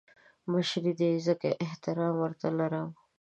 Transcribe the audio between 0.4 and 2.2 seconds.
مشر دی ځکه احترام